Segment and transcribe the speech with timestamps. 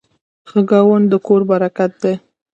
[0.49, 2.13] ښه ګاونډ د کور برکت دی.